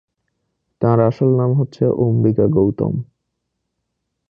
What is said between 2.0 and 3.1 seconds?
Ambika Gautam.